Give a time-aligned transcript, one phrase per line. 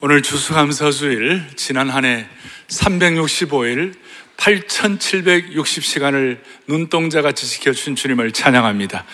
[0.00, 2.24] 오늘 주수감사주일 지난 한 해
[2.68, 3.94] 365일
[4.36, 9.04] 8760시간을 눈동자같이 지켜주신 주님을 찬양합니다.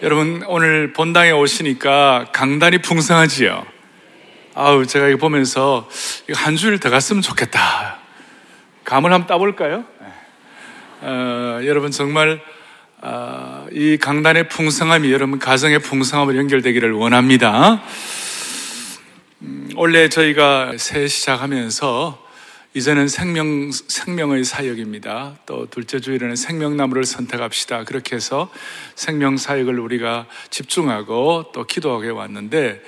[0.00, 3.66] 여러분 오늘 본당에 오시니까 강단이 풍성하지요.
[4.54, 5.90] 아우 제가 이거 보면서
[6.26, 7.98] 이거 한 주일 더 갔으면 좋겠다.
[8.84, 9.84] 감을 한번 따볼까요?
[11.02, 12.40] 어, 여러분 정말
[13.02, 17.82] 어, 이 강단의 풍성함이 여러분 가정의 풍성함으로 연결되기를 원합니다.
[19.76, 22.22] 원래 저희가 새해 시작하면서
[22.74, 25.38] 이제는 생명, 생명의 사역입니다.
[25.46, 27.84] 또 둘째 주일에는 생명나무를 선택합시다.
[27.84, 28.50] 그렇게 해서
[28.94, 32.82] 생명 사역을 우리가 집중하고 또 기도하게 왔는데,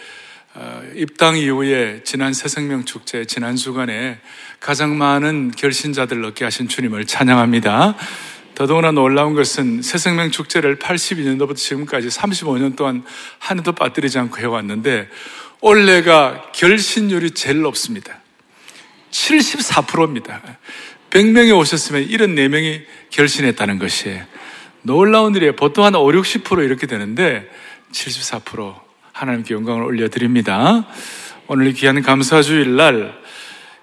[0.55, 4.19] 어, 입당 이후에 지난 새생명 축제, 지난 주간에
[4.59, 7.97] 가장 많은 결신자들을 얻게 하신 주님을 찬양합니다.
[8.57, 13.05] 더더구나 놀라운 것은 새생명 축제를 82년도부터 지금까지 35년 동안
[13.39, 15.09] 한 해도 빠뜨리지 않고 해왔는데,
[15.61, 18.19] 올해가 결신율이 제일 높습니다.
[19.11, 20.43] 74%입니다.
[21.11, 24.25] 100명이 오셨으면 74명이 결신했다는 것이에요.
[24.83, 25.57] 놀라운 일이에요.
[25.57, 27.49] 보통 한 5, 60% 이렇게 되는데
[27.93, 28.75] 74%
[29.13, 30.87] 하나님께 영광을 올려드립니다.
[31.49, 33.27] 오늘 귀한 감사주일 날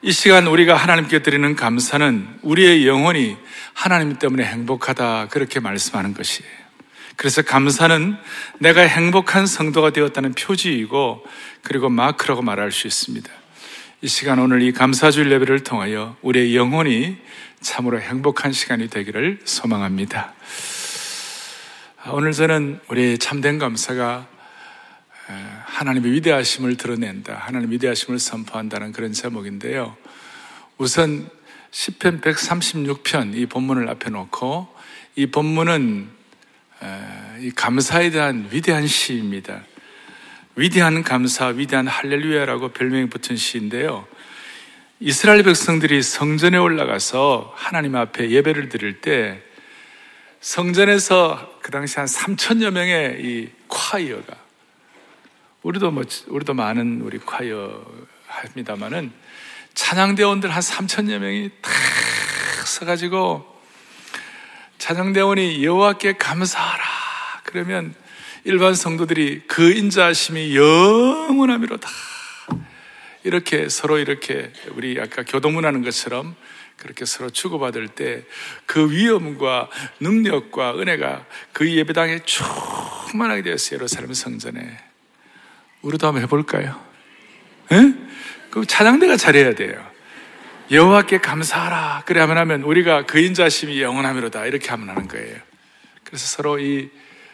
[0.06, 3.38] 이 시간 우리가 하나님께 드리는 감사는 우리의 영혼이
[3.74, 6.52] 하나님 때문에 행복하다 그렇게 말씀하는 것이에요.
[7.24, 8.18] 그래서 감사는
[8.60, 11.26] 내가 행복한 성도가 되었다는 표지이고
[11.62, 13.32] 그리고 마크라고 말할 수 있습니다.
[14.02, 17.16] 이 시간 오늘 이 감사주일 예배를 통하여 우리의 영혼이
[17.62, 20.34] 참으로 행복한 시간이 되기를 소망합니다.
[22.12, 24.28] 오늘 저는 우리의 참된 감사가
[25.64, 27.36] 하나님의 위대하심을 드러낸다.
[27.36, 29.96] 하나님의 위대하심을 선포한다는 그런 제목인데요.
[30.78, 31.30] 우선
[31.72, 34.68] 10편 136편 이 본문을 앞에 놓고
[35.16, 36.23] 이 본문은
[37.40, 39.64] 이 감사에 대한 위대한 시입니다.
[40.56, 44.08] 위대한 감사, 위대한 할렐루야라고 별명이 붙은 시인데요.
[45.00, 49.42] 이스라엘 백성들이 성전에 올라가서 하나님 앞에 예배를 드릴 때
[50.40, 54.36] 성전에서 그 당시 한 3천여 명의 이 콰이어가
[55.64, 57.84] 우리도 뭐 우리도 많은 우리 콰이어
[58.28, 59.12] 합니다만은
[59.74, 61.72] 찬양대원들 한 3천여 명이 탁
[62.68, 63.53] 서가지고
[64.84, 66.84] 찬양대원이 여호와께 감사하라
[67.46, 67.96] 그러면
[68.44, 71.88] 일반 성도들이 그 인자하심이 영원함이로다.
[73.24, 76.36] 이렇게 서로 이렇게 우리 아까 교동문하는 것처럼
[76.76, 78.26] 그렇게 서로 주고받을 때
[78.66, 79.70] 그 위엄과
[80.02, 83.78] 능력과 은혜가 그 예배당에 충만하게 되었어요.
[83.78, 84.80] 예루살렘 성전에.
[85.82, 86.78] 우리도 한번 해볼까요?
[87.72, 87.94] 에?
[88.50, 89.93] 그 찬양대가 잘해야 돼요.
[90.72, 92.03] 여호와께 감사하라.
[92.06, 94.46] 그래 하면 하면 우리가 그 인 자심이 영원함이로다.
[94.46, 95.38] 이렇게 하면 하는 거예요.
[96.03, 96.90] 그래서 서로 이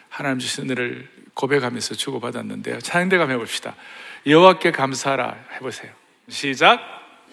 [0.09, 2.79] 하나님 주신 은혜를 고백하면서 주고받았는데요.
[2.79, 3.75] 찬양대 감 해봅시다.
[4.25, 5.91] 여호와께 감사하라 해보세요.
[6.27, 6.79] 시작.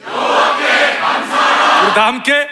[0.06, 1.86] 여호와께 감사하라.
[1.86, 2.48] 우리 다 함께.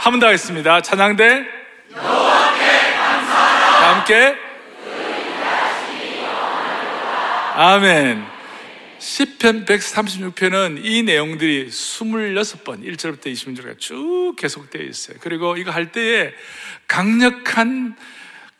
[0.00, 0.80] 한 번 더 하겠습니다.
[0.80, 1.46] 찬양대.
[1.94, 3.80] 여호와께 감사하라.
[3.80, 4.34] 다 함께.
[7.54, 8.39] 아멘.
[9.00, 15.16] 10편 136편은 이 내용들이 26번, 1절부터 20절까지 쭉 계속되어 있어요.
[15.20, 16.34] 그리고 이거 할 때에
[16.86, 17.96] 강력한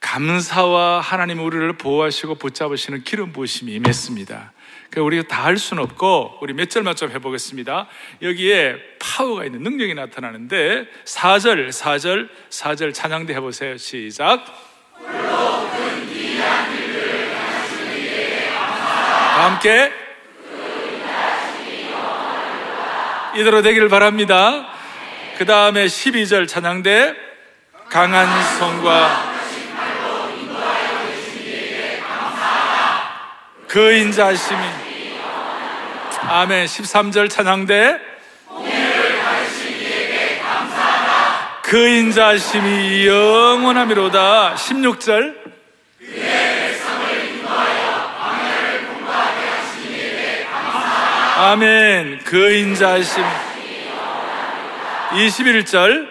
[0.00, 4.52] 감사와 하나님 우리를 보호하시고 붙잡으시는 기름 부으심이 임했습니다.
[4.90, 7.86] 그 우리가 다 할 수는 없고 우리 몇 절만 좀 해보겠습니다.
[8.22, 13.76] 여기에 파워가 있는 능력이 나타나는데 4절, 4절, 4절 찬양대 해보세요.
[13.76, 14.44] 시작.
[19.34, 19.92] 다 함께
[23.34, 24.66] 이대로 되기를 바랍니다.
[25.38, 27.14] 그 다음에 12절 찬양대
[27.88, 28.26] 강한
[28.58, 29.30] 성과
[33.66, 34.60] 그 인자심이.
[36.28, 36.66] 아멘.
[36.66, 37.98] 13절 찬양대
[41.62, 44.56] 그 인자심이 영원함이로다.
[44.56, 45.36] 16절
[51.42, 52.18] 아멘.
[52.24, 53.24] 그 인자심.
[55.12, 56.06] 21절.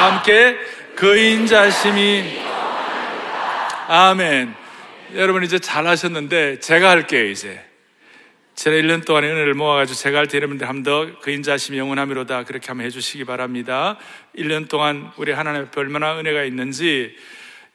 [0.00, 0.56] 함께
[0.96, 2.40] 그 인자심이
[3.86, 4.54] 아멘.
[5.16, 7.62] 여러분 이제 잘 하셨는데 제가 할게요 이제.
[8.54, 13.98] 제가 1년 동안의 은혜를 모아가지고 제가 할때 여러분들 한번더그 인자심이 영원함이로다 그렇게 한번 해주시기 바랍니다.
[14.38, 17.14] 1년 동안 우리 하나님 앞에 얼마나 은혜가 있는지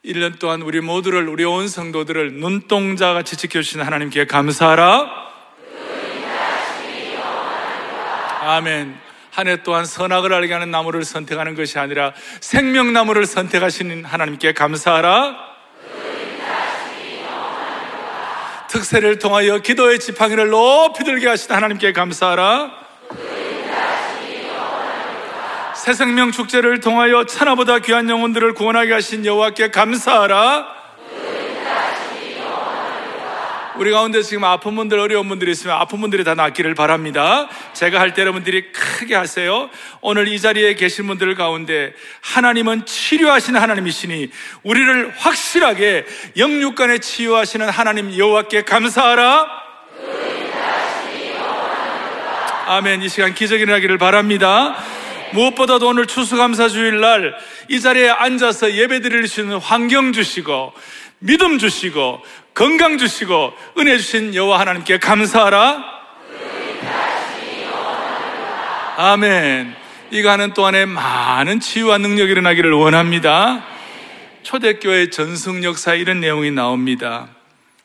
[0.04, 5.30] 1년 동안 우리 모두를, 우리 온 성도들을 눈동자 같이 지켜주신 하나님께 감사하라.
[8.42, 8.98] 아멘.
[9.30, 15.50] 한 해 또한 선악을 알게 하는 나무를 선택하는 것이 아니라 생명나무를 선택하신 하나님께 감사하라.
[18.68, 22.70] 특세를 통하여 기도의 지팡이를 높이 들게 하신 하나님께 감사하라.
[25.80, 30.66] 새 생명 축제를 통하여 천하보다 귀한 영혼들을 구원하게 하신 여호와께 감사하라.
[33.76, 37.48] 우리 가운데 지금 아픈 분들, 어려운 분들이 있으면 아픈 분들이 다 낫기를 바랍니다.
[37.72, 39.70] 제가 할 때 여러분들이 크게 하세요.
[40.02, 44.30] 오늘 이 자리에 계신 분들 가운데 하나님은 치료하시는 하나님이시니
[44.64, 46.04] 우리를 확실하게
[46.36, 49.46] 영육간에 치유하시는 하나님 여호와께 감사하라.
[52.66, 53.00] 아멘.
[53.00, 54.76] 이 시간 기적이 일어나기를 바랍니다.
[55.32, 57.34] 무엇보다도 오늘 추수감사 주일 날
[57.70, 60.72] 이 자리에 앉아서 예배 드릴 수 있는 환경 주시고
[61.20, 62.20] 믿음 주시고
[62.52, 65.84] 건강 주시고 은혜 주신 여호와 하나님께 감사하라.
[68.96, 69.74] 아멘.
[70.10, 73.64] 이 가는 동안에 많은 치유와 능력이 일어나기를 원합니다.
[74.42, 77.28] 초대교회 전승 역사에 이런 내용이 나옵니다.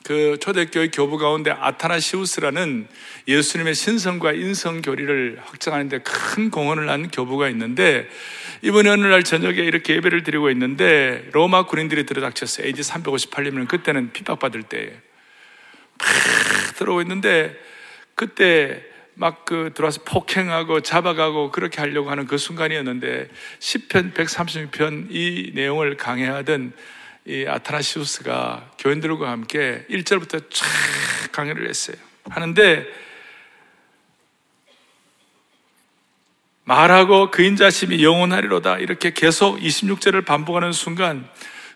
[0.05, 2.87] 그 초대교회 교부 가운데 아타나시우스라는
[3.27, 8.07] 예수님의 신성과 인성 교리를 확장하는 데 큰 공헌을 한 교부가 있는데
[8.61, 12.67] 이번에 어느 날 저녁에 이렇게 예배를 드리고 있는데 로마 군인들이 들어닥쳤어요.
[12.67, 14.89] AD 358년이면 그때는 핍박받을 때에
[15.97, 16.07] 막
[16.77, 17.55] 들어오고 있는데
[18.13, 18.83] 그때
[19.15, 23.29] 막 그 들어와서 폭행하고 잡아가고 그렇게 하려고 하는 그 순간이었는데
[23.59, 26.73] 10편 136편 이 내용을 강해하던
[27.27, 30.65] 이 아타나시우스가 교인들과 함께 1절부터 쫙
[31.31, 31.97] 강의를 했어요.
[32.29, 32.85] 하는데
[36.65, 41.27] 말하고 그인 자심이 영원하리로다 이렇게 계속 26절을 반복하는 순간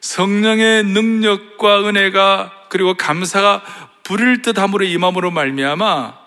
[0.01, 3.63] 성령의 능력과 은혜가 그리고 감사가
[4.03, 6.19] 불일 듯함으로 임함으로 말미암아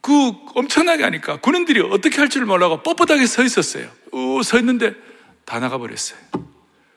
[0.00, 3.88] 그 엄청나게 하니까 군인들이 어떻게 할 줄 몰라고 뻣뻣하게 서 있었어요.
[4.12, 4.94] 우, 서 있는데
[5.44, 6.18] 다 나가버렸어요.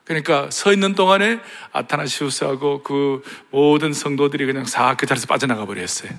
[0.03, 1.39] 그러니까 서 있는 동안에
[1.71, 6.12] 아타나시우스하고 그 모든 성도들이 그냥 싹 그 자리에서 빠져나가 버렸어요.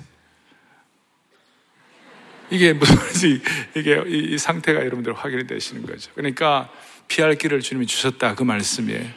[2.49, 3.41] 이게 무슨 말인지
[3.75, 6.11] 이게 이 상태가 여러분들 확인이 되시는 거죠.
[6.13, 6.69] 그러니까
[7.07, 9.09] 피할 길을 주님이 주셨다 그 말씀이에요.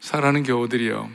[0.00, 1.10] 사랑하는 교우들이요.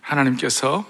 [0.00, 0.84] 하나님께서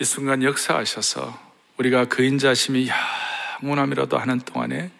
[0.00, 1.38] 이 순간 역사하셔서
[1.78, 2.90] 우리가 그인 자심이
[3.62, 4.90] 영원함이라도 하는 동안에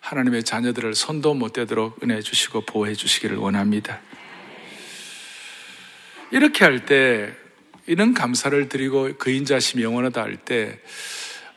[0.00, 4.00] 하나님의 자녀들을 손도 못 대도록 은혜 주시고 보호해 주시기를 원합니다.
[6.30, 7.32] 이렇게 할 때,
[7.86, 10.80] 이런 감사를 드리고 그인 자심이 영원하다 할 때,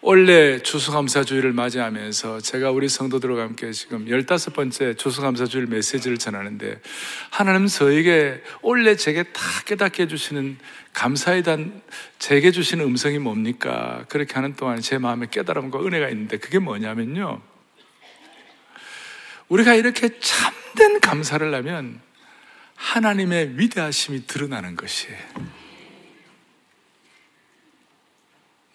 [0.05, 6.81] 원래 추수감사주일을 맞이하면서 제가 우리 성도들과 함께 지금 15번째 추수감사주일 메시지를 전하는데
[7.29, 10.57] 하나님 저에게 원래 제게 다 깨닫게 해주시는
[10.91, 11.81] 감사에 대한
[12.19, 14.03] 제게 주시는 음성이 뭡니까?
[14.09, 17.41] 그렇게 하는 동안 제 마음에 깨달음과 은혜가 있는데 그게 뭐냐면요.
[19.47, 22.01] 우리가 이렇게 참된 감사를 하면
[22.75, 25.17] 하나님의 위대하심이 드러나는 것이에요.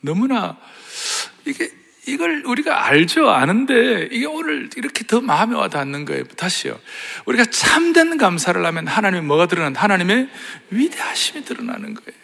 [0.01, 0.57] 너무나
[1.49, 1.71] 이게
[2.07, 6.25] 이걸 우리가 알죠, 아는데 이게 오늘 이렇게 더 마음에 와 닿는 거예요.
[6.25, 6.79] 다시요.
[7.27, 10.29] 우리가 참된 감사를 하면 하나님이 뭐가 드러난 하나님의
[10.71, 12.19] 위대하심이 드러나는 거예요.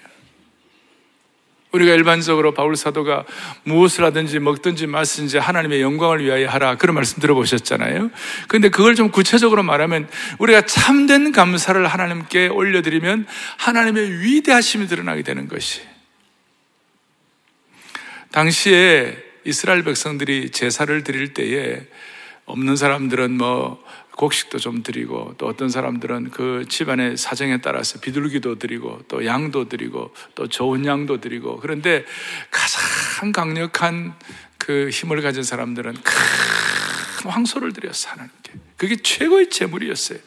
[1.73, 3.25] 우리가 일반적으로 바울 사도가
[3.65, 8.11] 무엇을 하든지 먹든지 마시든지 하나님의 영광을 위하여 하라 그런 말씀 들어보셨잖아요.
[8.47, 13.27] 근데 그걸 좀 구체적으로 말하면 우리가 참된 감사를 하나님께 올려드리면
[13.59, 15.94] 하나님의 위대하심이 드러나게 되는 것이.
[18.35, 21.87] 당시에 이스라엘 백성들이 제사를 드릴 때에
[22.47, 23.81] 없는 사람들은 뭐
[24.17, 30.13] 곡식도 좀 드리고 또 어떤 사람들은 그 집안의 사정에 따라서 비둘기도 드리고 또 양도 드리고
[30.35, 32.05] 또 좋은 양도 드리고 그런데
[32.51, 34.15] 가장 강력한
[34.59, 40.19] 그 힘을 가진 사람들은 큰 황소를 드렸어 하나님께 그게 최고의 제물이었어요.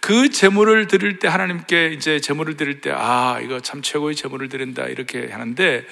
[0.00, 4.86] 그 제물을 드릴 때 하나님께 이제 제물을 드릴 때 아 이거 참 최고의 제물을 드린다
[4.86, 5.86] 이렇게 하는데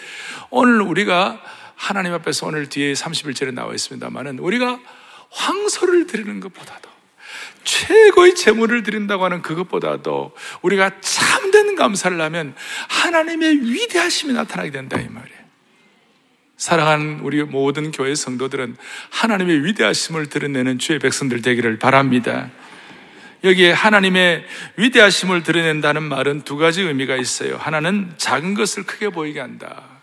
[0.51, 1.43] 오늘 우리가
[1.79, 4.81] 하나님 앞에서 오늘 뒤에 31절에 나와 있습니다만은 우리가
[5.31, 6.91] 황소를 드리는 것보다도
[7.63, 12.55] 최고의 제물을 드린다고 하는 그것보다도 우리가 참된 감사를 하면
[12.89, 15.39] 하나님의 위대하심이 나타나게 된다 이 말이에요.
[16.57, 18.77] 사랑하는 우리 모든 교회 성도들은
[19.11, 22.51] 하나님의 위대하심을 드러내는 주의 백성들 되기를 바랍니다.
[23.45, 24.45] 여기에 하나님의
[24.77, 27.57] 위대하심을 드러낸다는 말은 두 가지 의미가 있어요.
[27.57, 29.98] 하나는 작은 것을 크게 보이게 한다.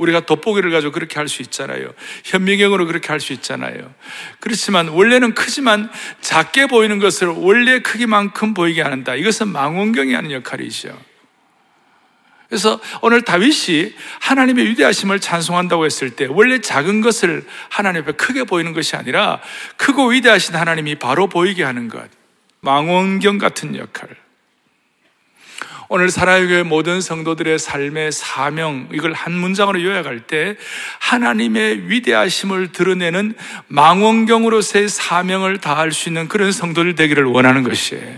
[0.00, 1.92] 우리가 돋보기를 가지고 그렇게 할 수 있잖아요.
[2.24, 3.94] 현미경으로 그렇게 할 수 있잖아요.
[4.40, 5.90] 그렇지만 원래는 크지만
[6.20, 9.14] 작게 보이는 것을 원래 크기만큼 보이게 한다.
[9.14, 10.98] 이것은 망원경이 하는 역할이죠.
[12.48, 18.72] 그래서 오늘 다윗이 하나님의 위대하심을 찬송한다고 했을 때 원래 작은 것을 하나님 앞에 크게 보이는
[18.72, 19.40] 것이 아니라
[19.76, 22.10] 크고 위대하신 하나님이 바로 보이게 하는 것.
[22.60, 24.08] 망원경 같은 역할.
[25.92, 30.56] 오늘 사랑의 모든 성도들의 삶의 사명, 이걸 한 문장으로 요약할 때
[31.00, 33.34] 하나님의 위대하심을 드러내는
[33.66, 38.16] 망원경으로서의 사명을 다할 수 있는 그런 성도들 되기를 원하는 것이에요.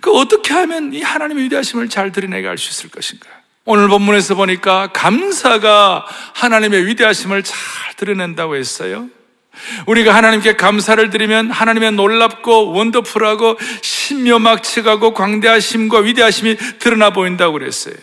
[0.00, 3.28] 그 어떻게 하면 이 하나님의 위대하심을 잘 드러내게 할 수 있을 것인가?
[3.64, 7.56] 오늘 본문에서 보니까 감사가 하나님의 위대하심을 잘
[7.94, 9.08] 드러낸다고 했어요.
[9.86, 17.94] 우리가 하나님께 감사를 드리면 하나님의 놀랍고 원더풀하고 신묘막측하고 광대하심과 위대하심이 드러나 보인다고 그랬어요.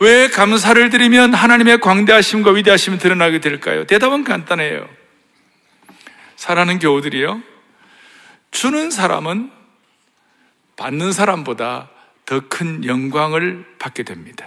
[0.00, 3.84] 왜 감사를 드리면 하나님의 광대하심과 위대하심이 드러나게 될까요?
[3.86, 4.88] 대답은 간단해요.
[6.36, 7.42] 사랑하는 교우들이요.
[8.50, 9.50] 주는 사람은
[10.76, 11.90] 받는 사람보다
[12.24, 14.46] 더 큰 영광을 받게 됩니다.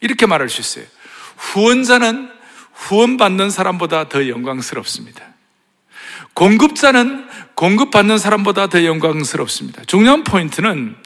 [0.00, 0.84] 이렇게 말할 수 있어요.
[1.36, 2.28] 후원자는
[2.82, 5.22] 후원받는 사람보다 더 영광스럽습니다.
[6.34, 9.82] 공급자는 공급받는 사람보다 더 영광스럽습니다.
[9.86, 10.96] 중요한 포인트는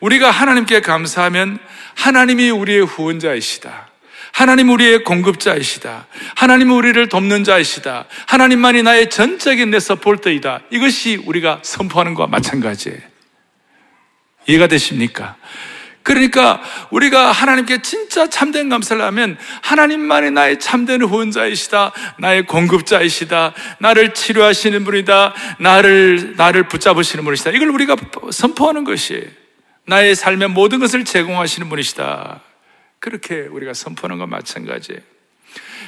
[0.00, 1.58] 우리가 하나님께 감사하면
[1.94, 3.88] 하나님이 우리의 후원자이시다.
[4.32, 6.06] 하나님 우리의 공급자이시다.
[6.36, 8.06] 하나님 우리를 돕는 자이시다.
[8.26, 10.60] 하나님만이 나의 전적인 내 서폴터이다.
[10.70, 13.00] 이것이 우리가 선포하는 것과 마찬가지예요.
[14.46, 15.36] 이해가 되십니까?
[16.06, 21.90] 그러니까 우리가 하나님께 진짜 참된 감사를 하면 하나님만이 나의 참된 후원자이시다.
[22.20, 23.54] 나의 공급자이시다.
[23.80, 25.34] 나를 치료하시는 분이다.
[25.58, 27.50] 나를, 나를 붙잡으시는 분이시다.
[27.50, 27.96] 이걸 우리가
[28.30, 29.28] 선포하는 것이
[29.86, 32.40] 나의 삶의 모든 것을 제공하시는 분이시다.
[33.00, 35.15] 그렇게 우리가 선포하는 건 마찬가지예요.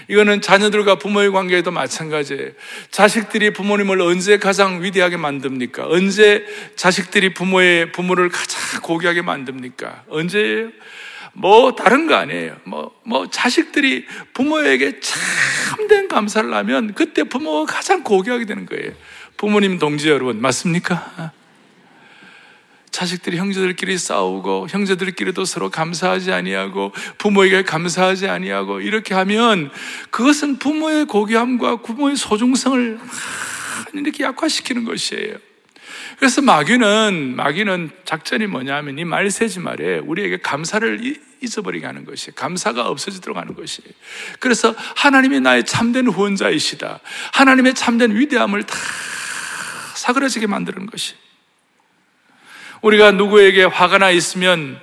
[0.08, 2.50] 이거는 자녀들과 부모의 관계에도 마찬가지예요.
[2.90, 5.86] 자식들이 부모님을 언제 가장 위대하게 만듭니까?
[5.86, 6.46] 언제
[6.76, 10.04] 자식들이 부모의 부모를 가장 고귀하게 만듭니까?
[10.08, 10.70] 언제예요?
[11.34, 12.56] 뭐 다른 거 아니에요.
[12.64, 18.92] 뭐, 뭐 자식들이 부모에게 참된 감사를 하면 그때 부모가 가장 고귀하게 되는 거예요.
[19.36, 21.32] 부모님 동지 여러분 맞습니까?
[22.90, 29.70] 자식들이 형제들끼리 싸우고 형제들끼리도 서로 감사하지 아니하고 부모에게 감사하지 아니하고 이렇게 하면
[30.10, 32.98] 그것은 부모의 고귀함과 부모의 소중성을
[33.94, 35.36] 이렇게 약화시키는 것이에요.
[36.18, 43.36] 그래서 마귀는 마귀는 작전이 뭐냐면 이 말세지 말에 우리에게 감사를 잊어버리게 하는 것이 감사가 없어지도록
[43.36, 43.82] 하는 것이
[44.40, 47.00] 그래서 하나님이 나의 참된 후원자이시다.
[47.32, 48.76] 하나님의 참된 위대함을 다
[49.94, 51.14] 사그러지게 만드는 것이
[52.82, 54.80] 우리가 누구에게 화가 나 있으면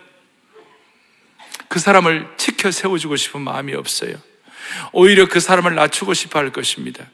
[1.68, 4.16] 그 사람을 지켜 세워주고 싶은 마음이 없어요.
[4.92, 7.06] 오히려 그 사람을 낮추고 싶어 할 것입니다.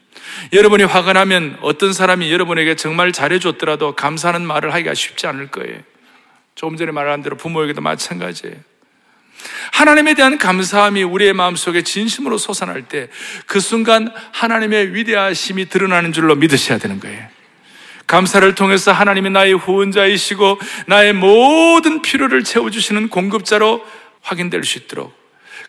[0.52, 5.80] 여러분이 화가 나면 어떤 사람이 여러분에게 정말 잘해줬더라도 감사하는 말을 하기가 쉽지 않을 거예요.
[6.54, 8.56] 조금 전에 말한 대로 부모에게도 마찬가지예요.
[9.72, 13.08] 하나님에 대한 감사함이 우리의 마음속에 진심으로 솟아날 때
[13.46, 17.26] 그 순간 하나님의 위대하심이 드러나는 줄로 믿으셔야 되는 거예요.
[18.12, 23.82] 감사를 통해서 하나님이 나의 후원자이시고 나의 모든 필요를 채워주시는 공급자로
[24.20, 25.14] 확인될 수 있도록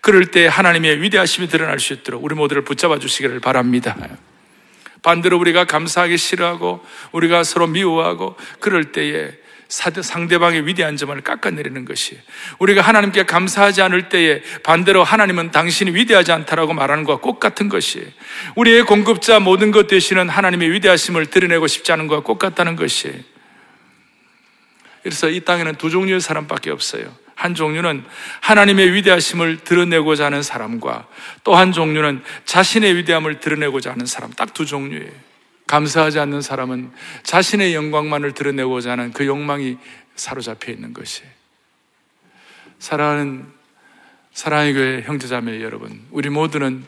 [0.02, 3.96] 그럴 때 하나님의 위대하심이 드러날 수 있도록 우리 모두를 붙잡아 주시기를 바랍니다.
[5.04, 9.32] 반대로 우리가 감사하기 싫어하고 우리가 서로 미워하고 그럴 때에
[9.74, 12.20] 상대방의 위대한 점을 깎아내리는 것이
[12.60, 18.06] 우리가 하나님께 감사하지 않을 때에 반대로 하나님은 당신이 위대하지 않다라고 말하는 것과 꼭 같은 것이
[18.56, 23.12] 우리의 공급자 모든 것 되시는 하나님의 위대하심을 드러내고 싶지 않은 것과 꼭 같다는 것이
[25.02, 27.14] 그래서 이 땅에는 두 종류의 사람밖에 없어요.
[27.36, 28.06] 한 종류는
[28.42, 31.08] 하나님의 위대하심을 드러내고자 하는 사람과
[31.44, 35.33] 또 한 종류는 자신의 위대함을 드러내고자 하는 사람 딱 두 종류예요.
[35.68, 36.92] 감사하지 않는 사람은
[37.24, 39.78] 자신의 영광만을 드러내고자 하는 그 욕망이
[40.16, 41.24] 사로잡혀 있는 것이.
[42.80, 43.46] 사랑하는
[44.34, 46.84] 사랑의 교회 형제자매 여러분, 우리 모두는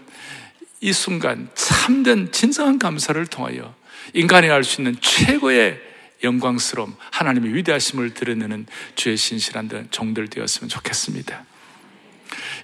[0.81, 3.73] 이 순간 참된 진정한 감사를 통하여
[4.13, 5.79] 인간이 알 수 있는 최고의
[6.23, 8.65] 영광스러움, 하나님의 위대하심을 드러내는
[8.95, 11.45] 주의 신실한 종들 되었으면 좋겠습니다.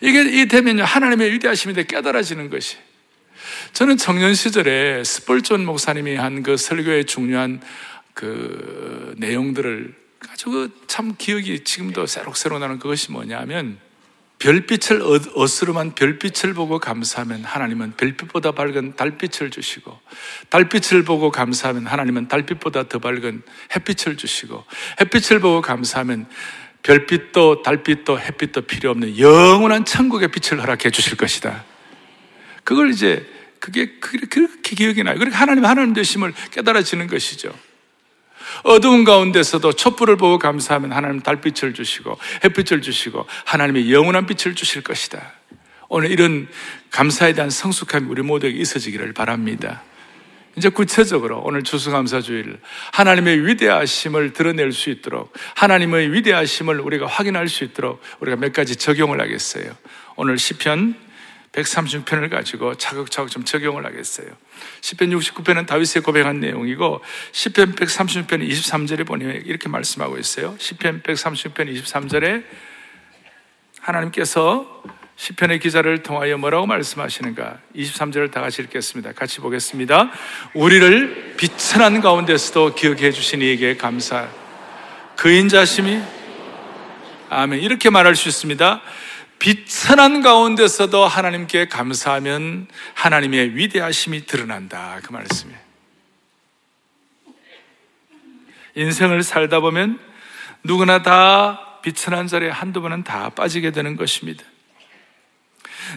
[0.02, 2.78] 이게 이 되면 하나님의 위대하심이 깨달아지는 것이
[3.74, 7.62] 저는 청년 시절에 스펄존 목사님이 한 그 설교의 중요한
[8.14, 9.94] 그 내용들을
[10.30, 13.78] 아주 참 기억이 지금도 새록새록 나는 그것이 뭐냐면
[14.40, 15.02] 별빛을
[15.36, 20.00] 어스름한 별빛을 보고 감사하면 하나님은 별빛보다 밝은 달빛을 주시고
[20.50, 23.44] 달빛을 보고 감사하면 하나님은 달빛보다 더 밝은
[23.76, 24.66] 햇빛을 주시고
[25.00, 26.26] 햇빛을 보고 감사하면
[26.82, 31.64] 별빛도 달빛도 햇빛도 필요 없는 영원한 천국의 빛을 허락해 주실 것이다.
[32.64, 33.24] 그걸 이제
[33.62, 35.16] 그게 그렇게 기억이 나요.
[35.16, 37.54] 그러니까 하나님 하나님 되심을 깨달아지는 것이죠.
[38.64, 45.34] 어두운 가운데서도 촛불을 보고 감사하면 하나님 달빛을 주시고 햇빛을 주시고 하나님의 영원한 빛을 주실 것이다.
[45.88, 46.48] 오늘 이런
[46.90, 49.84] 감사에 대한 성숙함이 우리 모두에게 있어지기를 바랍니다.
[50.58, 52.60] 이제 구체적으로 오늘 추수감사주일
[52.92, 59.22] 하나님의 위대하심을 드러낼 수 있도록 하나님의 위대하심을 우리가 확인할 수 있도록 우리가 몇 가지 적용을
[59.22, 59.72] 하겠어요.
[60.16, 60.96] 오늘 시편
[61.52, 64.28] 136편을 가지고 차곡차곡 좀 적용을 하겠어요.
[64.82, 67.02] 10편 69편은 다윗의 고백한 내용이고
[67.34, 70.56] 10편 136편 23절에 보니 이렇게 말씀하고 있어요.
[70.58, 72.44] 10편 136편 23절에
[73.82, 74.84] 하나님께서
[75.18, 77.60] 10편의 기자를 통하여 뭐라고 말씀하시는가?
[77.76, 79.12] 23절을 다 같이 읽겠습니다.
[79.12, 80.10] 같이 보겠습니다.
[80.54, 84.30] 우리를 비천한 가운데서도 기억해 주신 이에게 감사.
[85.18, 86.02] 그인 자심이
[87.30, 87.60] 아멘.
[87.60, 88.82] 이렇게 말할 수 있습니다.
[89.42, 95.00] 비천한 가운데서도 하나님께 감사하면 하나님의 위대하심이 드러난다.
[95.02, 95.60] 그 말씀이에요.
[98.76, 100.00] 인생을 살다 보면
[100.64, 104.44] 누구나 다 비천한 자리에 한두 번은 다 빠지게 되는 것입니다.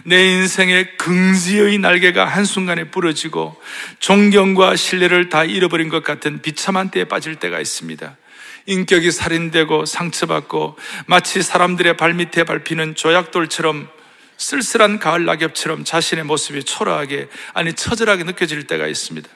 [0.05, 3.61] 내 인생의 긍지의 날개가 한순간에 부러지고
[3.99, 8.17] 존경과 신뢰를 다 잃어버린 것 같은 비참한 때에 빠질 때가 있습니다.
[8.65, 13.87] 인격이 살인되고 상처받고 마치 사람들의 발밑에 밟히는 조약돌처럼
[14.37, 19.29] 쓸쓸한 가을 낙엽처럼 자신의 모습이 초라하게 아니 처절하게 느껴질 때가 있습니다.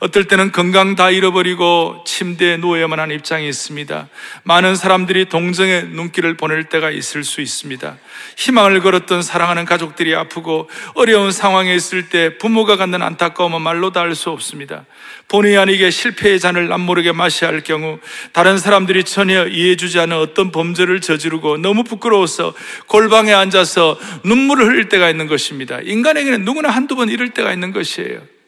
[0.00, 4.08] 어떨 때는 건강 다 잃어버리고 침대에 누워야만 하는 입장이 있습니다.
[4.44, 7.98] 많은 사람들이 동정의 눈길을 보낼 때가 있을 수 있습니다.
[8.36, 14.86] 희망을 걸었던 사랑하는 가족들이 아프고 어려운 상황에 있을 때 부모가 갖는 안타까움은 말로 다할수 없습니다.
[15.28, 17.98] 본의 아니게 실패의 잔을 남모르게 마셔야 할 경우
[18.32, 22.54] 다른 사람들이 전혀 이해해주지 않은 어떤 범죄를 저지르고 너무 부끄러워서
[22.86, 25.78] 골방에 앉아서 눈물을 흘릴 때가 있는 것입니다.
[25.82, 28.39] 인간에게는 누구나 한두 번 이럴 때가 있는 것이에요.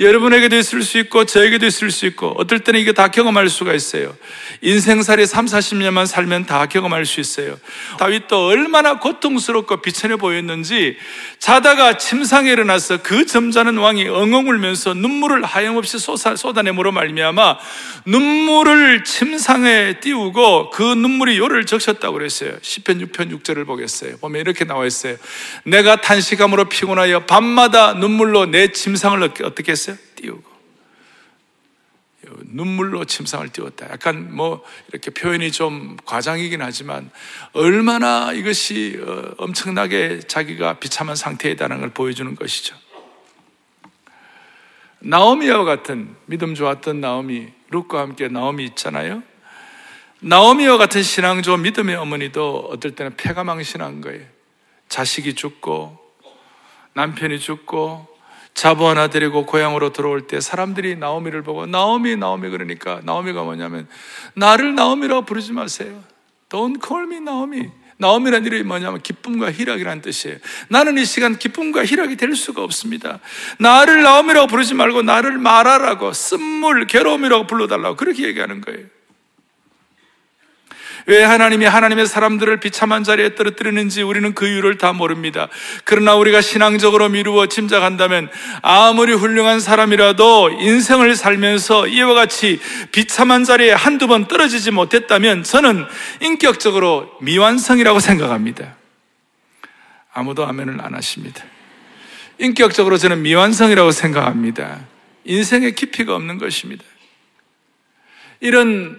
[0.00, 4.16] 여러분에게도 있을 수 있고 저에게도 있을 수 있고 어떨 때는 이게 다 경험할 수가 있어요.
[4.62, 7.58] 인생살이 3, 40년만 살면 다 경험할 수 있어요.
[7.98, 10.96] 다윗도 얼마나 고통스럽고 비천해 보였는지
[11.38, 17.58] 자다가 침상에 일어나서 그 점잖은 왕이 엉엉 울면서 눈물을 하염없이 쏟아내므로 말미암아
[18.06, 22.52] 눈물을 침상에 띄우고 그 눈물이 요를 적셨다고 그랬어요.
[22.60, 24.16] 10편 6편 6절을 보겠어요.
[24.18, 25.16] 보면 이렇게 나와 있어요.
[25.64, 29.89] 내가 탄식함으로 피곤하여 밤마다 눈물로 내 침상을 어떻게 했어요?
[30.20, 30.60] 띄우고.
[32.42, 33.90] 눈물로 침상을 띄웠다.
[33.90, 37.10] 약간 뭐 이렇게 표현이 좀 과장이긴 하지만
[37.52, 42.76] 얼마나 이것이 어, 엄청나게 자기가 비참한 상태에 있다는 걸 보여주는 것이죠.
[44.98, 49.22] 나오미와 같은 믿음 좋았던 나오미, 룩과 함께 나오미 있잖아요.
[50.20, 54.26] 나오미와 같은 신앙조 믿음의 어머니도 어떨 때는 폐가 망신한 거예요.
[54.90, 55.98] 자식이 죽고
[56.92, 58.09] 남편이 죽고
[58.60, 63.88] 자부 하나 데리고 고향으로 들어올 때 사람들이 나오미를 보고 나오미 나오미 그러니까 나오미가 뭐냐면
[64.34, 66.04] 나를 나오미라고 부르지 마세요.
[66.50, 67.70] Don't call me 나오미.
[67.96, 70.36] 나오미란 이름이 뭐냐면 기쁨과 희락이라는 뜻이에요.
[70.68, 73.20] 나는 이 시간 기쁨과 희락이 될 수가 없습니다.
[73.58, 78.84] 나를 나오미라고 부르지 말고 나를 말하라고 쓴물 괴로움이라고 불러달라고 그렇게 얘기하는 거예요.
[81.06, 85.48] 왜 하나님이 하나님의 사람들을 비참한 자리에 떨어뜨리는지 우리는 그 이유를 다 모릅니다.
[85.84, 88.30] 그러나 우리가 신앙적으로 미루어 짐작한다면
[88.62, 92.60] 아무리 훌륭한 사람이라도 인생을 살면서 이와 같이
[92.92, 95.86] 비참한 자리에 한두 번 떨어지지 못했다면 저는
[96.20, 98.76] 인격적으로 미완성이라고 생각합니다.
[100.12, 101.44] 아무도 아멘을 안 하십니다.
[102.38, 104.80] 인격적으로 저는 미완성이라고 생각합니다.
[105.24, 106.84] 인생의 깊이가 없는 것입니다.
[108.40, 108.98] 이런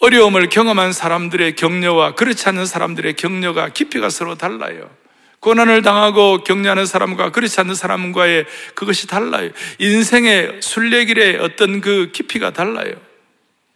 [0.00, 4.88] 어려움을 경험한 사람들의 격려와 그렇지 않은 사람들의 격려가 깊이가 서로 달라요.
[5.40, 9.50] 고난을 당하고 격려하는 사람과 그렇지 않는 사람과의 그것이 달라요.
[9.78, 12.94] 인생의 순례길의 어떤 그 깊이가 달라요.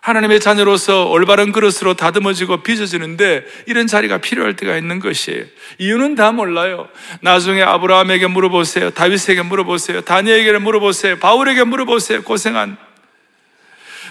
[0.00, 5.44] 하나님의 자녀로서 올바른 그릇으로 다듬어지고 빚어지는데 이런 자리가 필요할 때가 있는 것이에요.
[5.78, 6.88] 이유는 다 몰라요.
[7.20, 8.90] 나중에 아브라함에게 물어보세요.
[8.90, 10.00] 다윗에게 물어보세요.
[10.00, 11.20] 다니엘에게 물어보세요.
[11.20, 12.22] 바울에게 물어보세요.
[12.24, 12.76] 고생한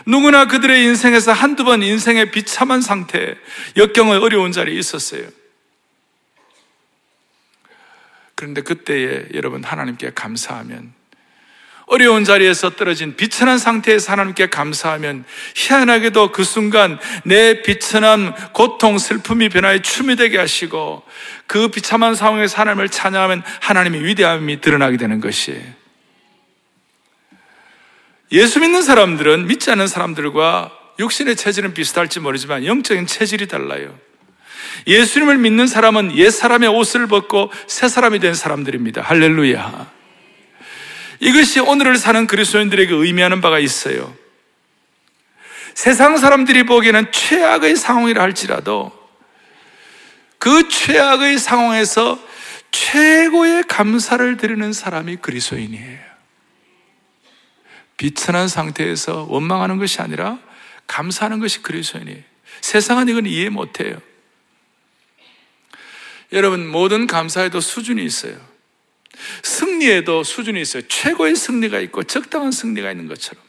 [0.05, 3.35] 누구나 그들의 인생에서 한두 번 인생의 비참한 상태,
[3.77, 5.27] 역경의 어려운 자리에 있었어요.
[8.35, 10.93] 그런데 그때에 여러분 하나님께 감사하면
[11.91, 19.81] 어려운 자리에서 떨어진 비천한 상태에서 하나님께 감사하면 희한하게도 그 순간 내 비천한 고통, 슬픔이 변화에
[19.81, 21.03] 춤이 되게 하시고
[21.47, 25.80] 그 비참한 상황에서 하나님을 찬양하면 하나님의 위대함이 드러나게 되는 것이에요.
[28.31, 33.97] 예수 믿는 사람들은 믿지 않는 사람들과 육신의 체질은 비슷할지 모르지만 영적인 체질이 달라요.
[34.87, 39.01] 예수님을 믿는 사람은 옛 사람의 옷을 벗고 새 사람이 된 사람들입니다.
[39.01, 39.91] 할렐루야.
[41.19, 44.15] 이것이 오늘을 사는 그리스도인들에게 의미하는 바가 있어요.
[45.73, 48.91] 세상 사람들이 보기에는 최악의 상황이라 할지라도
[50.37, 52.19] 그 최악의 상황에서
[52.71, 56.10] 최고의 감사를 드리는 사람이 그리스도인이에요.
[58.01, 60.39] 비천한 상태에서 원망하는 것이 아니라
[60.87, 62.17] 감사하는 것이 그리스도인이에요.
[62.59, 64.01] 세상은 이건 이해 못해요.
[66.33, 68.35] 여러분 모든 감사에도 수준이 있어요.
[69.43, 70.81] 승리에도 수준이 있어요.
[70.87, 73.43] 최고의 승리가 있고 적당한 승리가 있는 것처럼.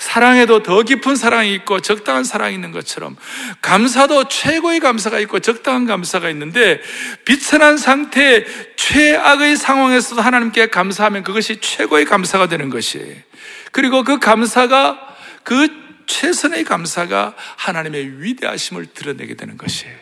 [0.00, 3.16] 사랑에도 더 깊은 사랑이 있고 적당한 사랑이 있는 것처럼
[3.62, 6.80] 감사도 최고의 감사가 있고 적당한 감사가 있는데
[7.24, 13.30] 비천한 상태 최악의 상황에서도 하나님께 감사하면 그것이 최고의 감사가 되는 것이에요.
[13.70, 15.68] 그리고 그 감사가 그
[16.06, 19.96] 최선의 감사가 하나님의 위대하심을 드러내게 되는 것이에요.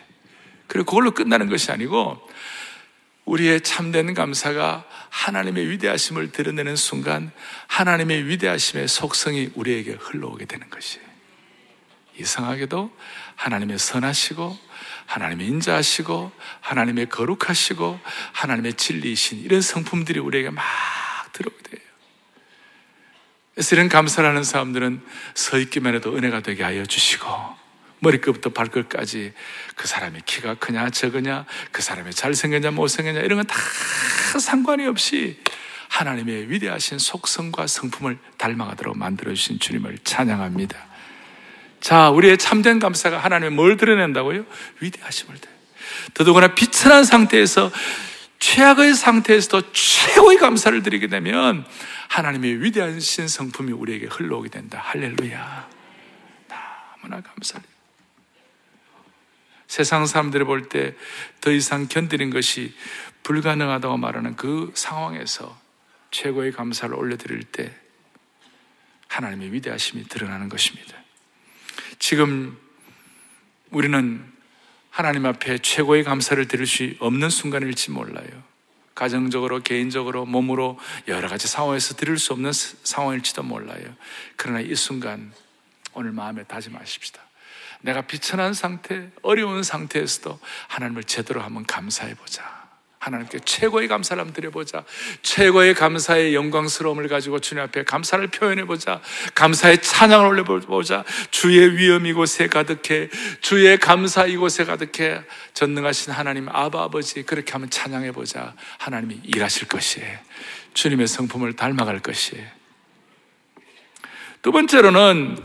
[0.67, 2.21] 그리고 그걸로 끝나는 것이 아니고
[3.25, 7.31] 우리의 참된 감사가 하나님의 위대하심을 드러내는 순간
[7.67, 11.07] 하나님의 위대하심의 속성이 우리에게 흘러오게 되는 것이에요.
[12.19, 12.91] 이상하게도
[13.37, 14.59] 하나님의 선하시고
[15.07, 18.01] 하나님의 인자하시고 하나님의 거룩하시고
[18.33, 20.65] 하나님의 진리이신 이런 성품들이 우리에게 막
[21.33, 21.88] 들어오게 돼요.
[23.59, 25.01] 그래서 이런 감사를 하는 사람들은
[25.35, 27.27] 서 있기만 해도 은혜가 되게 하여 주시고
[27.99, 29.33] 머리끝부터 발끝까지
[29.75, 33.57] 그 사람이 키가 크냐 적으냐 그 사람이 잘생겼냐 못생겼냐 이런 건 다
[34.39, 35.43] 상관이 없이
[35.89, 40.79] 하나님의 위대하신 속성과 성품을 닮아가도록 만들어주신 주님을 찬양합니다.
[41.81, 44.45] 자, 우리의 참된 감사가 하나님의 뭘 드러낸다고요?
[44.79, 45.49] 위대하심을 드
[46.15, 47.73] 더더구나 비천한 상태에서
[48.53, 51.67] 최악의 상태에서도 최고의 감사를 드리게 되면
[52.09, 54.81] 하나님의 위대하신 성품이 우리에게 흘러오게 된다.
[54.83, 55.69] 할렐루야.
[56.49, 57.75] 너무나 감사합니다.
[59.67, 60.97] 세상 사람들이 볼 때
[61.43, 62.75] 더 이상 견디는 것이
[63.23, 65.61] 불가능하다고 말하는 그 상황에서
[66.11, 67.77] 최고의 감사를 올려드릴 때
[69.09, 70.97] 하나님의 위대하심이 드러나는 것입니다.
[71.99, 72.57] 지금
[73.71, 74.25] 우리는
[74.91, 78.29] 하나님 앞에 최고의 감사를 드릴 수 없는 순간일지 몰라요.
[78.95, 83.95] 가정적으로, 개인적으로, 몸으로 여러 가지 상황에서 드릴 수 없는 상황일지도 몰라요.
[84.37, 85.33] 그러나 이 순간
[85.93, 87.23] 오늘 마음에 다짐하십시다.
[87.83, 92.58] 내가 비천한 상태, 어려운 상태에서도 하나님을 제대로 한번 감사해 보자.
[92.99, 94.85] 하나님께 최고의 감사를 한번 드려보자.
[95.23, 99.01] 최고의 감사의 영광스러움을 가지고 주님 앞에 감사를 표현해보자.
[99.35, 101.05] 감사의 찬양을 올려보자.
[101.31, 103.09] 주의 위엄 이곳에 가득해.
[103.41, 105.23] 주의 감사 이곳에 가득해.
[105.55, 108.55] 전능하신 하나님 아바 아버지 그렇게 한번 찬양해보자.
[108.79, 110.19] 하나님이 일하실 것이에요.
[110.75, 112.47] 주님의 성품을 닮아갈 것이에요.
[114.43, 115.37] 두 번째로는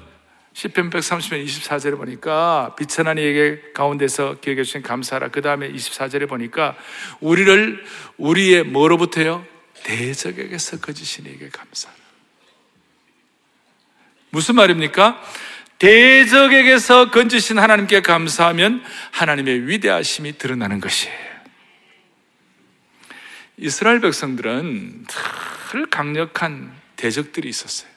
[0.53, 5.29] 10편 130편 24절에 보니까 비천한 이에게 가운데서 기억해 주신 감사라.
[5.29, 6.75] 그 다음에 24절에 보니까
[7.19, 7.83] 우리를
[8.17, 9.45] 우리의 뭐로부터요?
[9.83, 11.95] 대적에게서 거짓신 이에게 감사라.
[14.29, 15.21] 무슨 말입니까?
[15.79, 21.33] 대적에게서 건지신 하나님께 감사하면 하나님의 위대하심이 드러나는 것이에요.
[23.57, 25.05] 이스라엘 백성들은
[25.71, 27.92] 늘 강력한 대적들이 있었어요.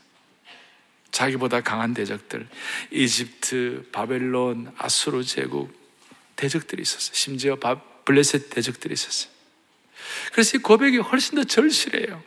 [1.11, 2.47] 자기보다 강한 대적들,
[2.91, 5.73] 이집트, 바벨론, 아수르 제국
[6.37, 7.15] 대적들이 있었어요.
[7.15, 7.57] 심지어
[8.05, 9.33] 블레셋 대적들이 있었어요.
[10.33, 12.23] 그래서 이 고백이 훨씬 더 절실해요.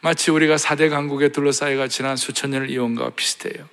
[0.00, 3.68] 마치 우리가 사대 강국에 둘러싸여가 지난 수천 년을 이어온 것과 비슷해요.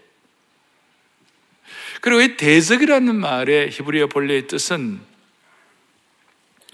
[2.02, 5.02] 그리고 이 대적이라는 말의 히브리어 본래의 뜻은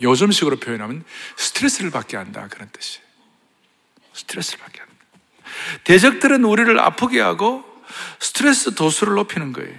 [0.01, 1.05] 요즘식으로 표현하면
[1.37, 3.05] 스트레스를 받게 한다 그런 뜻이에요.
[4.13, 4.82] 스트레스를 받게.
[5.83, 7.63] 대적들은 우리를 아프게 하고
[8.19, 9.77] 스트레스 도수를 높이는 거예요.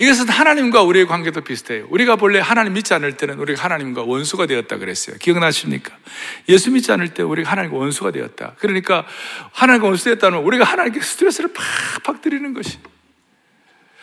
[0.00, 1.86] 이것은 하나님과 우리의 관계도 비슷해요.
[1.90, 5.16] 우리가 본래 하나님 믿지 않을 때는 우리가 하나님과 원수가 되었다 그랬어요.
[5.18, 5.96] 기억나십니까?
[6.48, 8.54] 예수 믿지 않을 때 우리가 하나님과 원수가 되었다.
[8.58, 9.06] 그러니까
[9.52, 11.52] 하나님과 원수 되었다면 우리가 하나님께 스트레스를
[12.04, 12.78] 팍팍 드리는 것이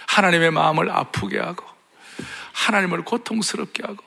[0.08, 1.66] 하나님의 마음을 아프게 하고
[2.54, 4.04] 하나님을 고통스럽게 하고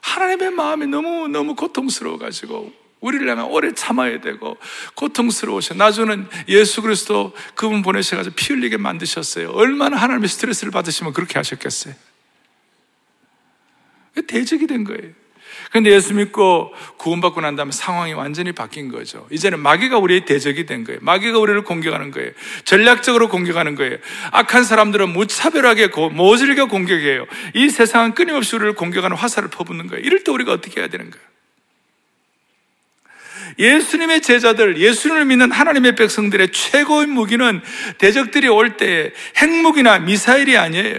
[0.00, 4.58] 하나님의 마음이 너무 너무 고통스러워 가지고 우리를 향해 오래 참아야 되고
[4.94, 5.74] 고통스러우셔.
[5.74, 9.50] 나중에는 예수 그리스도 그분 보내셔가지고 피 흘리게 만드셨어요.
[9.50, 11.94] 얼마나 하나님의 스트레스를 받으시면 그렇게 하셨겠어요.
[14.26, 15.12] 대적이 된 거예요.
[15.72, 19.26] 근데 예수 믿고 구원받고 난 다음에 상황이 완전히 바뀐 거죠.
[19.30, 20.98] 이제는 마귀가 우리의 대적이 된 거예요.
[21.02, 22.32] 마귀가 우리를 공격하는 거예요.
[22.64, 23.98] 전략적으로 공격하는 거예요.
[24.32, 27.26] 악한 사람들은 무차별하게 모질게 공격해요.
[27.54, 30.04] 이 세상은 끊임없이 우리를 공격하는 화살을 퍼붓는 거예요.
[30.04, 31.29] 이럴 때 우리가 어떻게 해야 되는 거예요?
[33.60, 37.60] 예수님의 제자들, 예수님을 믿는 하나님의 백성들의 최고의 무기는
[37.98, 40.98] 대적들이 올때 핵무기나 미사일이 아니에요.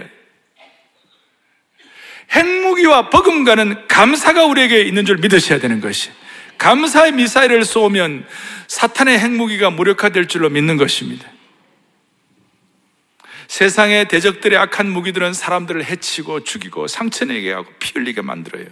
[2.32, 6.12] 핵무기와 버금가는 감사가 우리에게 있는 줄 믿으셔야 되는 것이.
[6.58, 8.26] 감사의 미사일을 쏘면
[8.67, 11.28] 사탄의 핵무기가 무력화될 줄로 믿는 것입니다.
[13.47, 18.67] 세상의 대적들의 악한 무기들은 사람들을 해치고 죽이고 상처내게 하고 피 흘리게 만들어요.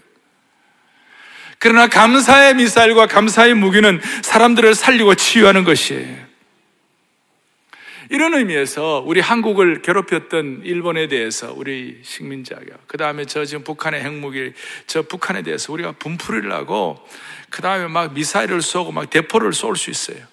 [1.60, 6.30] 그러나 감사의 미사일과 감사의 무기는 사람들을 살리고 치유하는 것이에요.
[8.12, 14.54] 이런 의미에서 우리 한국을 괴롭혔던 일본에 대해서 우리 식민지하게, 그 다음에 저 지금 북한의 핵무기,
[14.88, 16.98] 저 북한에 대해서 우리가 분풀이를 하고,
[17.52, 20.26] 그 다음에 막 미사일을 쏘고 막 대포를 쏠 수 있어요.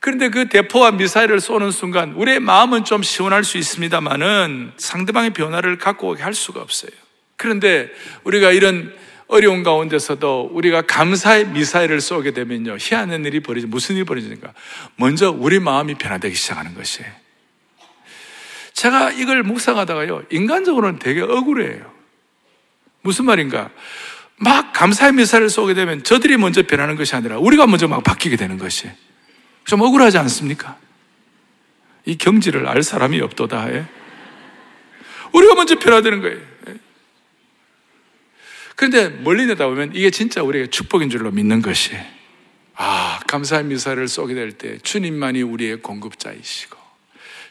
[0.00, 6.08] 그런데 그 대포와 미사일을 쏘는 순간 우리의 마음은 좀 시원할 수 있습니다만은 상대방의 변화를 갖고
[6.08, 6.90] 오게 할 수가 없어요.
[7.36, 7.90] 그런데
[8.24, 8.92] 우리가 이런
[9.30, 12.76] 어려운 가운데서도 우리가 감사의 미사일을 쏘게 되면요.
[12.78, 14.52] 희한한 일이 벌어지, 무슨 일이 벌어지는가?
[14.96, 17.10] 먼저 우리 마음이 변화되기 시작하는 것이에요.
[18.72, 20.24] 제가 이걸 묵상하다가요.
[20.30, 21.92] 인간적으로는 되게 억울해요.
[23.02, 23.70] 무슨 말인가?
[24.36, 28.58] 막 감사의 미사일을 쏘게 되면 저들이 먼저 변하는 것이 아니라 우리가 먼저 막 바뀌게 되는
[28.58, 28.90] 것이.
[29.64, 30.76] 좀 억울하지 않습니까?
[32.04, 33.72] 이 경지를 알 사람이 없도다.
[33.74, 33.86] 예?
[35.32, 36.38] 우리가 먼저 변화되는 거예요.
[38.80, 41.92] 그런데 멀리 내다보면 이게 진짜 우리에게 축복인 줄로 믿는 것이
[42.76, 46.78] 아, 감사의 미사를 쏘게 될 때 주님만이 우리의 공급자이시고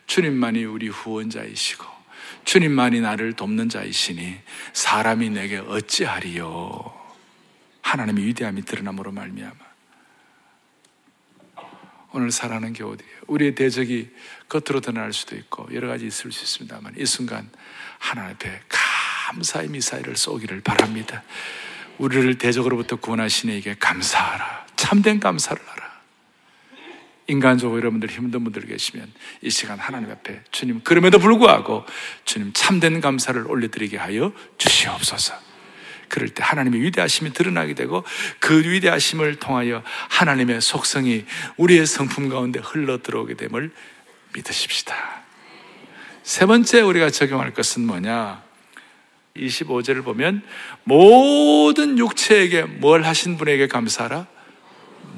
[0.07, 1.85] 주님만이 우리 후원자이시고
[2.45, 4.39] 주님만이 나를 돕는 자이시니
[4.73, 6.99] 사람이 내게 어찌하리요
[7.83, 9.69] 하나님의 위대함이 드러남으로 말미암아
[12.13, 13.13] 오늘 살아가는 게 어디예요?
[13.27, 14.09] 우리의 대적이
[14.47, 17.47] 겉으로 드러날 수도 있고 여러 가지 있을 수 있습니다만 이 순간
[17.99, 18.61] 하나님 앞에
[19.29, 21.23] 감사의 미사일을 쏘기를 바랍니다.
[21.99, 24.65] 우리를 대적으로부터 구원하신 이에게 감사하라.
[24.75, 25.89] 참된 감사를 하라.
[27.27, 29.11] 인간적으로 여러분들 힘든 분들 계시면
[29.43, 31.85] 이 시간 하나님 앞에 주님 그럼에도 불구하고
[32.25, 35.35] 주님 참된 감사를 올려드리게 하여 주시옵소서.
[36.07, 38.03] 그럴 때 하나님의 위대하심이 드러나게 되고
[38.39, 41.25] 그 위대하심을 통하여 하나님의 속성이
[41.57, 43.71] 우리의 성품 가운데 흘러 들어오게 됨을
[44.33, 44.95] 믿으십시다.
[46.23, 48.48] 세 번째 우리가 적용할 것은 뭐냐?
[49.47, 50.41] 25절을 보면
[50.84, 54.28] 모든 육체에게 뭘 하신 분에게 감사하라?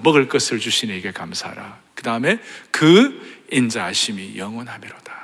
[0.03, 1.79] 먹을 것을 주신 에게 감사하라.
[1.95, 2.39] 그 다음에
[2.71, 5.21] 그 인자하심이 영원하미로다.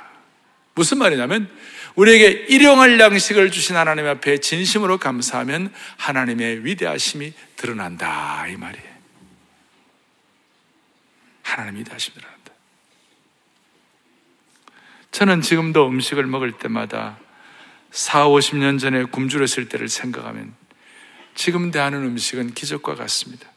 [0.74, 1.50] 무슨 말이냐면
[1.96, 8.88] 우리에게 일용할 양식을 주신 하나님 앞에 진심으로 감사하면 하나님의 위대하심이 드러난다 이 말이에요.
[11.42, 12.52] 하나님의 위대하심이 드러난다.
[15.10, 17.18] 저는 지금도 음식을 먹을 때마다
[17.90, 20.54] 4, 50년 전에 굶주렸을 때를 생각하면
[21.34, 23.50] 지금 대하는 음식은 기적과 같습니다.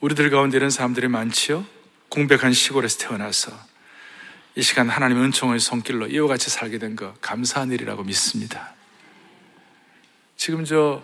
[0.00, 1.66] 우리들 가운데 이런 사람들이 많지요?
[2.08, 3.52] 공백한 시골에서 태어나서
[4.54, 8.74] 이 시간 하나님의 은총의 손길로 이와 같이 살게 된 거 감사한 일이라고 믿습니다.
[10.36, 11.02] 지금 저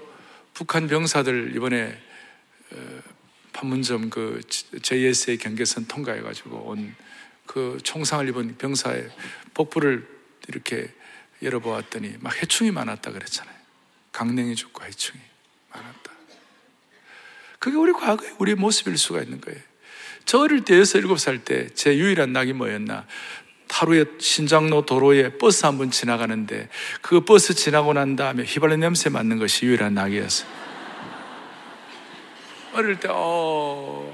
[0.54, 2.00] 북한 병사들 이번에
[2.72, 3.00] 어,
[3.52, 4.40] 판문점 그
[4.82, 6.94] JSA 경계선 통과해가지고 온
[7.46, 9.08] 그 총상을 입은 병사의
[9.54, 10.08] 복부를
[10.48, 10.92] 이렇게
[11.42, 13.54] 열어보았더니 막 해충이 많았다 그랬잖아요.
[14.12, 15.20] 강냉이 죽고 해충이
[15.72, 16.12] 많았다.
[17.58, 19.60] 그게 우리 과거의 우리의 모습일 수가 있는 거예요.
[20.24, 23.06] 저 어릴 때 여섯 일곱 살 때 제 유일한 낙이 뭐였나?
[23.70, 26.68] 하루에 신장로 도로에 버스 한 번 지나가는데
[27.02, 30.48] 그 버스 지나고 난 다음에 휘발유 냄새 맡는 것이 유일한 낙이었어요.
[32.74, 34.13] 어릴 때, 어,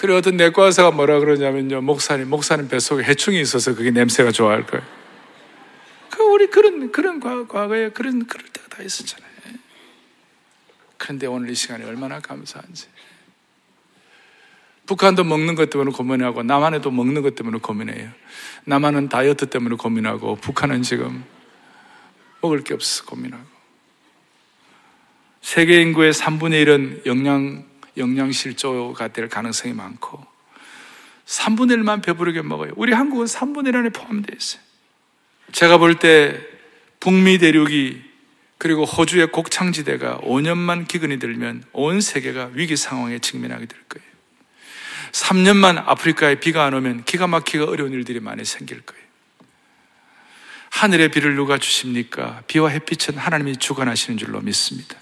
[0.00, 1.82] 그리고 어떤 내과 의사가 뭐라 그러냐면요.
[1.82, 4.82] 목사님, 목사님 뱃속에 해충이 있어서 그게 냄새가 좋아할 거예요.
[6.08, 9.30] 그 우리 그런, 그런 과거, 에 그런, 그럴 때가 다 있었잖아요.
[10.96, 12.86] 그런데 오늘 이 시간에 얼마나 감사한지.
[14.86, 18.10] 북한도 먹는 것 때문에 고민하고 남한에도 먹는 것 때문에 고민해요.
[18.64, 21.22] 남한은 다이어트 때문에 고민하고 북한은 지금
[22.40, 23.44] 먹을 게 없어서 고민하고.
[25.42, 30.24] 세계 인구의 3분의 1은 영양 영양실조가 될 가능성이 많고
[31.26, 32.72] 3분의 1만 배부르게 먹어요.
[32.76, 34.62] 우리 한국은 3분의 1 안에 포함되어 있어요.
[35.52, 36.40] 제가 볼 때
[36.98, 38.02] 북미 대륙이
[38.58, 44.10] 그리고 호주의 곡창지대가 5년만 기근이 들면 온 세계가 위기 상황에 직면하게 될 거예요.
[45.12, 49.00] 3년만 아프리카에 비가 안 오면 기가 막히가 어려운 일들이 많이 생길 거예요.
[50.70, 52.42] 하늘의 비를 누가 주십니까?
[52.46, 54.96] 비와 햇빛은 하나님이 주관하시는 줄로 믿습니다.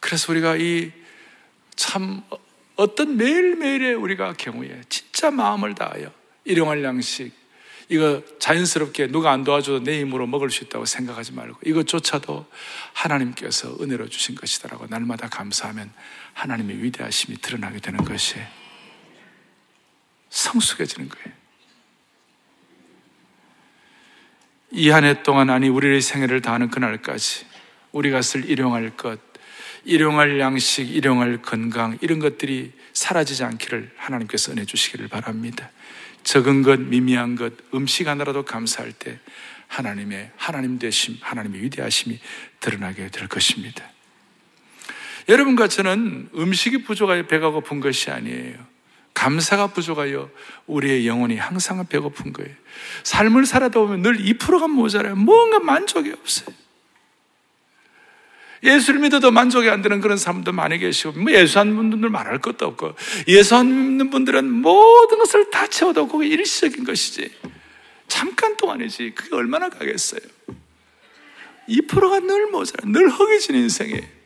[0.00, 0.90] 그래서 우리가 이
[1.82, 2.22] 참
[2.76, 6.12] 어떤 매일매일의 우리가 경우에 진짜 마음을 다하여
[6.44, 7.32] 일용할 양식
[7.88, 12.46] 이거 자연스럽게 누가 안 도와줘도 내 힘으로 먹을 수 있다고 생각하지 말고 이것조차도
[12.92, 15.92] 하나님께서 은혜로 주신 것이다라고 날마다 감사하면
[16.34, 18.36] 하나님의 위대하심이 드러나게 되는 것이
[20.30, 21.42] 성숙해지는 거예요.
[24.70, 27.44] 이 한 해 동안 아니 우리의 생애를 다하는 그날까지
[27.90, 29.20] 우리가 쓸 일용할 것,
[29.84, 35.70] 일용할 양식, 일용할 건강 이런 것들이 사라지지 않기를 하나님께서 은혜 주시기를 바랍니다.
[36.22, 39.18] 적은 것, 미미한 것, 음식 하나라도 감사할 때
[39.68, 42.18] 하나님의 하나님 되심, 하나님의 위대하심이
[42.60, 43.84] 드러나게 될 것입니다.
[45.28, 48.72] 여러분과 저는 음식이 부족하여 배가 고픈 것이 아니에요.
[49.14, 50.30] 감사가 부족하여
[50.66, 52.54] 우리의 영혼이 항상 배고픈 거예요.
[53.04, 55.16] 삶을 살아다 보면 늘 2%가 모자라요.
[55.16, 56.54] 뭔가 만족이 없어요.
[58.62, 62.38] 예수를 믿어도 만족이 안 되는 그런 사람도 많이 계시고, 뭐 예수 안 믿는 분들 말할
[62.38, 62.94] 것도 없고,
[63.28, 67.30] 예수 안 믿는 분들은 모든 것을 다 채워도 그게 일시적인 것이지.
[68.08, 69.12] 잠깐 동안이지.
[69.14, 70.20] 그게 얼마나 가겠어요.
[71.68, 74.21] 2%가 늘 모자라, 늘 허기진 인생이에요.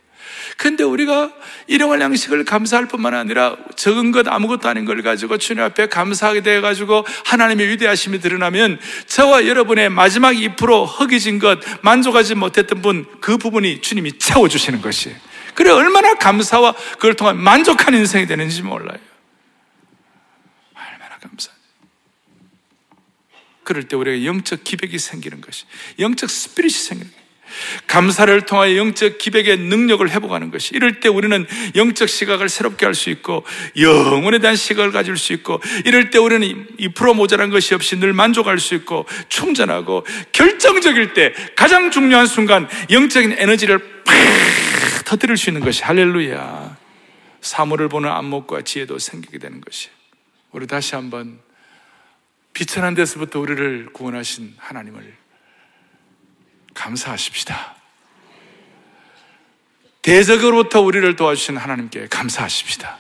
[0.56, 1.32] 근데 우리가
[1.66, 6.60] 일용할 양식을 감사할 뿐만 아니라 적은 것 아무것도 아닌 걸 가지고 주님 앞에 감사하게 돼
[6.62, 13.80] 가지고 하나님의 위대하심이 드러나면 저와 여러분의 마지막 2% 허기진 것 만족하지 못했던 분 그 부분이
[13.80, 15.14] 주님이 채워 주시는 것이.
[15.54, 18.98] 그래 얼마나 감사와 그걸 통한 만족한 인생이 되는지 몰라요.
[20.74, 21.50] 얼마나 감사.
[23.64, 25.64] 그럴 때 우리가 영적 기백이 생기는 것이,
[25.98, 27.25] 영적 스피릿이 생기는 것이.
[27.86, 33.10] 감사를 통하여 영적 기백의 능력을 회복하는 것이 이럴 때 우리는 영적 시각을 새롭게 할 수
[33.10, 33.44] 있고
[33.78, 38.12] 영혼에 대한 시각을 가질 수 있고 이럴 때 우리는 이 프로 모자란 것이 없이 늘
[38.12, 44.16] 만족할 수 있고 충전하고 결정적일 때 가장 중요한 순간 영적인 에너지를 팍
[45.04, 46.76] 터뜨릴 수 있는 것이 할렐루야.
[47.40, 49.88] 사물을 보는 안목과 지혜도 생기게 되는 것이.
[50.50, 51.38] 우리 다시 한번
[52.52, 55.14] 비천한 데서부터 우리를 구원하신 하나님을
[56.76, 57.74] 감사하십시다.
[60.02, 62.96] 대적으로부터 우리를 도와주신 하나님께 감사하십시다.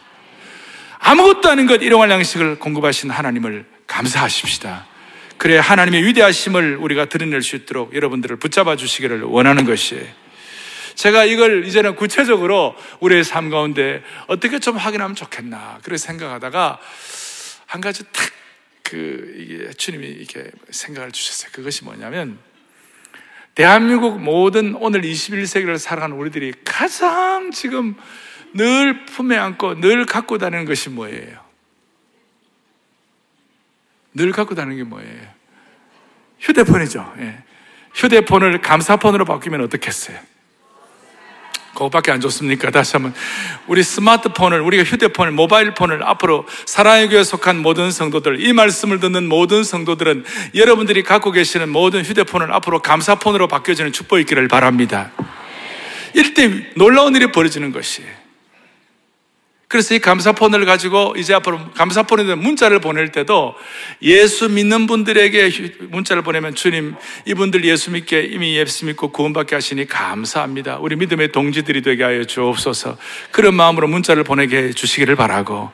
[0.98, 4.86] 아무것도 아닌 것 일용할 양식을 공급하신 하나님을 감사하십시다.
[5.38, 10.04] 그래 하나님의 위대하심을 우리가 드러낼 수 있도록 여러분들을 붙잡아 주시기를 원하는 것이에요.
[10.96, 16.80] 제가 이걸 이제는 구체적으로 우리의 삶 가운데 어떻게 좀 확인하면 좋겠나 그렇게 생각하다가
[17.66, 18.02] 한 가지
[18.82, 21.50] 탁그 이게 주님이 이렇게 생각을 주셨어요.
[21.52, 22.38] 그것이 뭐냐면
[23.56, 27.96] 대한민국 모든 오늘 21세기를 살아가는 우리들이 가장 지금
[28.52, 31.40] 늘 품에 안고 늘 갖고 다니는 것이 뭐예요?
[34.12, 35.22] 늘 갖고 다니는 게 뭐예요?
[36.38, 37.14] 휴대폰이죠.
[37.18, 37.42] 예.
[37.94, 40.18] 휴대폰을 감사폰으로 바뀌면 어떻겠어요?
[41.76, 42.70] 그것밖에 안 좋습니까?
[42.70, 43.14] 다시 한번.
[43.68, 49.28] 우리 스마트폰을, 우리가 휴대폰을, 모바일 폰을 앞으로 사랑의 교회에 속한 모든 성도들, 이 말씀을 듣는
[49.28, 55.12] 모든 성도들은 여러분들이 갖고 계시는 모든 휴대폰을 앞으로 감사폰으로 바뀌어지는 축복이 있기를 바랍니다.
[56.14, 58.25] 이때 놀라운 일이 벌어지는 것이에요.
[59.76, 63.54] 그래서 이 감사폰을 가지고 이제 앞으로 감사폰에 문자를 보낼 때도
[64.00, 65.50] 예수 믿는 분들에게
[65.90, 66.94] 문자를 보내면 주님,
[67.26, 70.78] 이분들 예수 믿게 이미 예수 믿고 구원받게 하시니 감사합니다.
[70.78, 72.96] 우리 믿음의 동지들이 되게 하여 주옵소서.
[73.30, 75.70] 그런 마음으로 문자를 보내게 해 주시기를 바라고.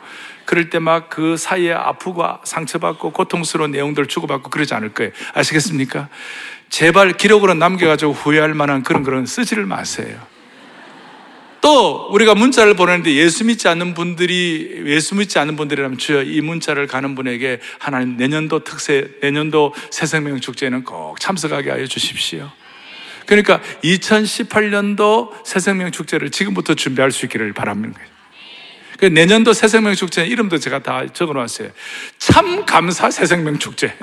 [0.46, 5.12] 그럴 때 막 그 사이에 아프고 상처받고 고통스러운 내용들 주고받고 그러지 않을 거예요.
[5.32, 6.08] 아시겠습니까?
[6.70, 10.31] 제발 기록으로 남겨가지고 후회할 만한 그런 그런 쓰지를 마세요.
[11.62, 16.88] 또 우리가 문자를 보내는데 예수 믿지 않는 분들이 예수 믿지 않는 분들이라면 주여 이 문자를
[16.88, 22.50] 가는 분에게 하나님 내년도 특세 내년도 새 생명 축제에는 꼭 참석하게 하여 주십시오.
[23.26, 28.00] 그러니까 2018년도 새 생명 축제를 지금부터 준비할 수 있기를 바랍니다.
[28.98, 31.70] 그 내년도 새 생명 축제 이름도 제가 다 적어 놨어요.
[32.18, 33.96] 참 감사 새 생명 축제.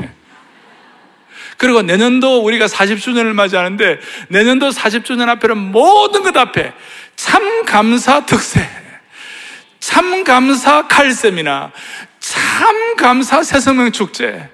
[1.58, 6.72] 그리고 내년도 우리가 40주년을 맞이하는데 내년도 40주년 앞에는 모든 것 앞에
[7.20, 8.66] 참 감사 특세,
[9.82, 11.74] 참 감사 칼세미나,
[12.22, 14.50] 참 감사 새성명 축제.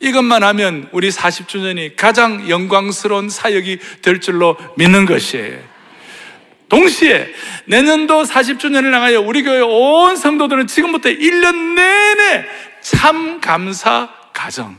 [0.00, 5.58] 이것만 하면 우리 40주년이 가장 영광스러운 사역이 될 줄로 믿는 것이에요.
[6.68, 7.32] 동시에
[7.64, 12.44] 내년도 40주년을 향하여 우리 교회 온 성도들은 지금부터 1년 내내
[12.82, 14.76] 참 감사 가정,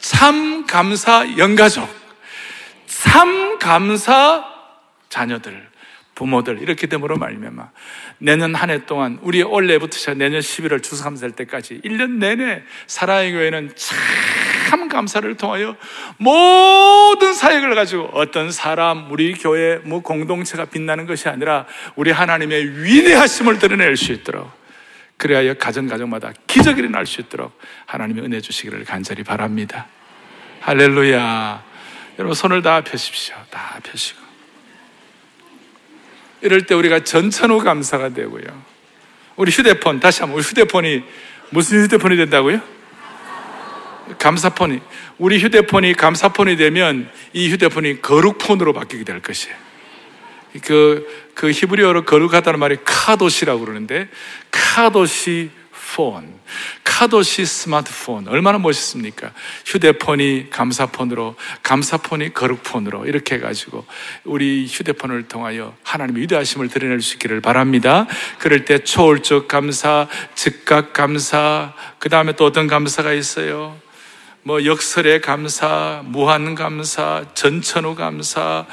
[0.00, 1.88] 참 감사 영가족,
[2.88, 4.44] 참 감사
[5.08, 5.75] 자녀들,
[6.16, 7.70] 부모들 이렇게 됨으로 말미암아
[8.18, 13.74] 내년 한 해 동안 우리 올해부터 시작 내년 11월 추수감사할 때까지 1년 내내 사랑의 교회는
[13.76, 15.76] 참 감사를 통하여
[16.16, 23.58] 모든 사역을 가지고 어떤 사람, 우리 교회, 뭐 공동체가 빛나는 것이 아니라 우리 하나님의 위대하심을
[23.60, 24.50] 드러낼 수 있도록
[25.18, 29.86] 그래야 가정 가정마다 기적이 일어날 수 있도록 하나님의 은혜 주시기를 간절히 바랍니다.
[30.60, 31.62] 할렐루야.
[32.18, 33.36] 여러분 손을 다 펴십시오.
[33.50, 34.25] 다 펴시고.
[36.40, 38.44] 이럴 때 우리가 전천후 감사가 되고요.
[39.36, 41.02] 우리 휴대폰, 다시 한번 우리 휴대폰이
[41.50, 42.60] 무슨 휴대폰이 된다고요?
[44.18, 44.80] 감사폰이
[45.18, 49.56] 우리 휴대폰이 감사폰이 되면 이 휴대폰이 거룩폰으로 바뀌게 될 것이에요.
[50.62, 54.08] 그, 그 히브리어로 거룩하다는 말이 카도시라고 그러는데
[54.50, 55.50] 카도시
[55.96, 56.38] 폰,
[56.84, 59.32] 카도시 스마트폰 얼마나 멋있습니까?
[59.64, 63.86] 휴대폰이 감사폰으로, 감사폰이 거룩폰으로 이렇게 해가지고
[64.24, 68.06] 우리 휴대폰을 통하여 하나님의 위대하심을 드러낼 수 있기를 바랍니다.
[68.38, 73.74] 그럴 때 초월적 감사, 즉각 감사, 그 다음에 또 어떤 감사가 있어요?
[74.42, 78.66] 뭐 역설의 감사, 무한 감사, 전천후 감사,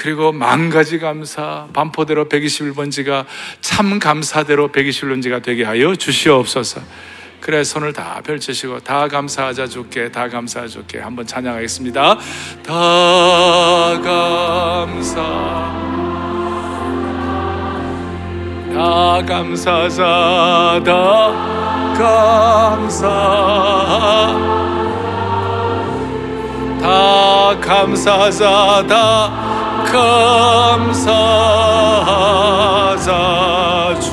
[0.00, 3.26] 그리고 만 가지 감사, 반포대로 121번지가
[3.60, 6.80] 참 감사대로 121번지가 되게 하여 주시옵소서.
[7.42, 12.18] 그래 손을 다 펼치시고 다 감사하자 주께 다 감사하 주께 한번 찬양하겠습니다.
[12.62, 15.20] 다 감사
[18.72, 21.92] 다 감사자 다
[22.78, 23.06] 감사
[26.80, 29.30] 다 감사자 다
[29.84, 31.10] 감사자
[34.00, 34.09] 주께